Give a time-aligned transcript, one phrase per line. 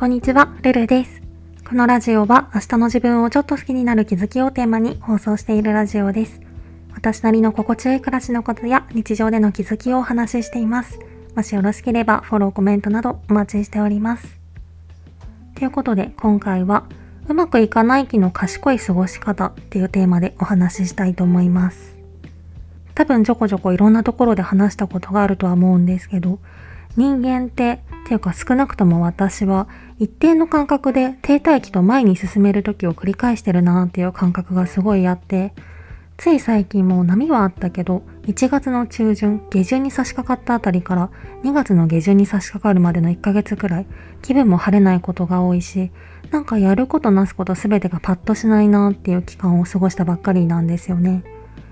[0.00, 1.20] こんにちは、ルルです。
[1.68, 6.40] このラジオは明日の自分をちょっと好きになる気づきをテーマに放送しているラジオです。
[6.94, 10.98] 私なりの心地よい暮らしのことや日常での気づきをお話ししています。
[11.36, 14.38] もしよろしければフォロー、コメントなどお待ちしております。
[15.54, 16.84] ということで今回は
[17.28, 21.94] うまくいかない日の賢い過ごし方っていうテーマでお話ししたいと思います。
[22.94, 26.38] 多分ちょこちょこいろんなところで話したことがあるとは思うんですけど、
[26.96, 27.80] 人間って
[28.10, 29.68] ていうか少なくとも私は
[30.00, 35.54] 一定の感覚で停滞期と前に進める時を繰り返してるなっていう感覚がすごいあって、
[36.16, 41.10] つい最近も波はあったけど、1月の中旬、下旬に差し掛かったあたりから
[41.44, 43.86] 2月の下旬に差し掛かるまでの1ヶ月くらい、
[44.22, 45.92] 気分も晴れないことが多いし、
[46.32, 51.22] なんかやることなすこと全てがパッとしないなっていう期間を過ごしたばっかりなんですよね。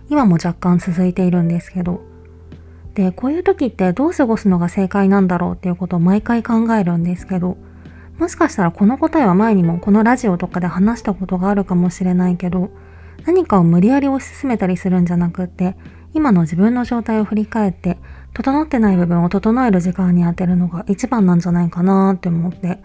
[0.09, 2.08] 今も若干続いているんですけど。
[2.99, 7.57] で、こういう時ってどう過ごすのが正解なんだろうっていうことを毎回考えるんですけど、
[8.19, 12.71] もしかしたらこの答えは前にもこのラジオとかで話したことがあるかもしれないけど、
[13.25, 15.77] 何かを無理やり推し進めたりするんじゃなくって、
[16.13, 17.99] 今の自分の状態を振り返って、
[18.35, 22.81] 整ってない部分を整える時間に当てるのが一番なんじゃないかなって思って、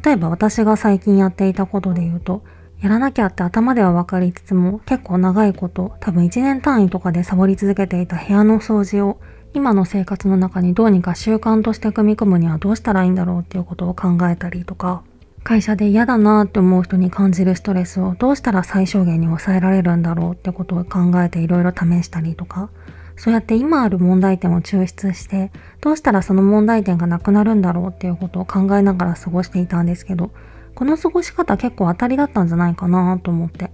[0.00, 2.44] 例えば私が最近やっていたことで言うと、
[2.84, 9.20] やらなきゃって頭では分かりつつも結構長いこと多分1年単位とかでサボり続けていた部屋の掃除を
[9.54, 15.02] 今の生活の中にどうにか習慣として組み込むにはどうしたらいいんだろうっていうことを考えたりとか
[15.44, 22.68] 会社で嫌だなって思う人に感じるストレスをどうしたら最小限に抑えられるんだろうってことを考えていろいろ試したりとか
[23.16, 30.32] そうやって今ある問題点を抽出してどうしたらその問題点がなくなるんだろうっていうことを考えながら過ごしていたんですけど
[30.74, 33.70] この過ごし方結構当たりだったんじゃないかなと思って。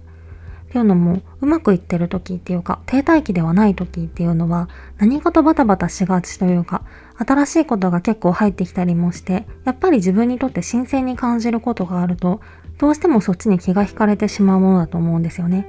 [0.71, 6.83] っていうのも、うまくいってる時っていうか、停滞期ではない時っていうのは、何かとバタバタしがちというか、
[7.17, 12.39] 新しいことが結構入ってきたりもして、やっぱり自分にとって新鮮に感じることがあると、
[12.77, 15.67] どうしてもそっちに気が惹かれてしまうものだと思うんですよね。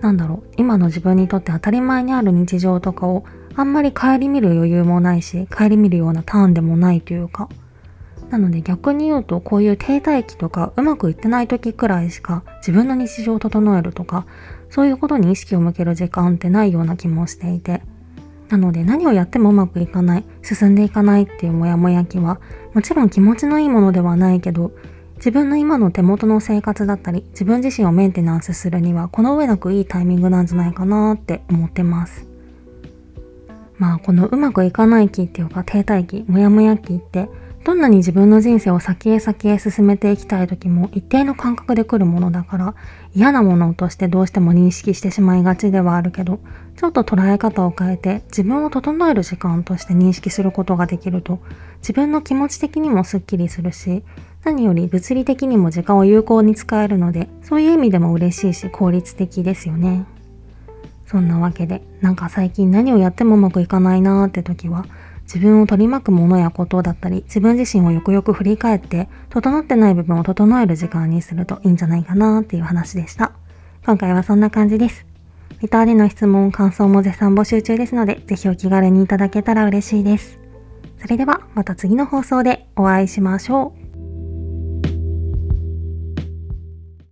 [0.00, 3.24] なんだろう、今の自分にとって当たり前にある日常とかを、
[3.56, 7.50] あんまり顧みる余裕もないし、顧みるようなターンでもないというか、
[8.30, 14.26] なので逆に言うとこういう停滞期とかうまくいってない時くらいしか自分の日常を整えるとか
[14.70, 17.82] そういうことに意識を向ける時間ってないような気もしていて。
[18.48, 22.40] なので何をやってもうまくいかない進んでいかないっていうモヤモヤ期は
[22.74, 24.72] もちろん気持ちのいいものではないけど
[25.20, 32.26] 自分の今の手元の生活だったり自分自身をメンテナンスするにはこの上なくいいタイミングなんじゃないかなって思ってます。
[33.78, 37.28] まあこのうまくいかない期っていうか停滞期モヤモヤ期って
[37.64, 42.74] どんなに自分の人生を先へ先へ進めていきたい時も一定の感覚で来るものだから
[43.14, 46.40] 嫌なものとしてどうしても認識してしまいがちではあるけど
[46.76, 51.38] ちょっと捉え方を変えて自分を整える時間として認識することができると
[51.80, 54.02] 自分の気持ち的にもスッキリするし
[54.42, 60.06] 何より物理的にも時間を有効に使えるのでそういう意味でも嬉しいし効率的ですよね。
[61.06, 64.86] そんなわけでなんか最近何をやってもうまくいかないなーって時は
[65.32, 73.30] 自分を取り巻くものやことだったり、自分自身をよくよく振り返って、整ってない部分を整える時間にするといいんじゃないかなっていう話でした。
[73.86, 75.06] 今回はそんな感じです。
[75.62, 80.40] リターでの質問、感想も絶賛募集中ですので、ぜひお気軽にいただけたら嬉しいです。
[80.98, 83.79] それではまた次の放送でお会いしましょう。